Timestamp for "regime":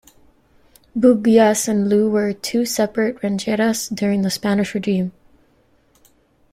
4.73-5.11